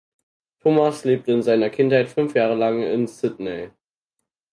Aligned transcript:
Thomas 0.63 1.03
lebte 1.05 1.31
in 1.31 1.43
seiner 1.43 1.69
Kindheit 1.69 2.09
fünf 2.09 2.33
Jahre 2.33 2.55
lang 2.55 2.81
in 2.81 3.05
Sydney. 3.07 3.69